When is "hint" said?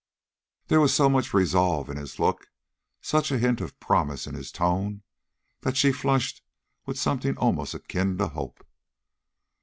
3.37-3.61